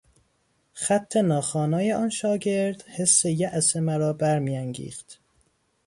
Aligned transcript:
خط 0.73 1.17
ناخوانای 1.17 1.93
آن 1.93 2.09
شاگرد 2.09 2.81
حس 2.81 3.25
یاس 3.25 3.75
مرا 3.75 4.13
برمیانگیخت. 4.13 5.19